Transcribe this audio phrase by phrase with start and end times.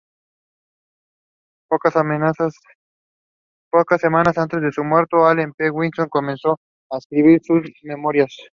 [1.69, 1.93] Pocas
[4.01, 5.69] semanas antes de su muerte, Allen P.
[5.69, 6.57] Wilkinson comenzó
[6.89, 8.35] a escribir sus memorias.